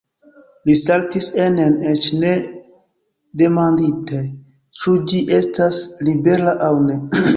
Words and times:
Li 0.67 0.73
saltis 0.77 1.27
enen, 1.47 1.75
eĉ 1.91 2.07
ne 2.23 2.31
demandinte, 3.43 4.23
ĉu 4.81 4.95
ĝi 5.13 5.23
estas 5.41 5.83
libera 6.09 6.57
aŭ 6.71 6.73
ne. 6.89 6.99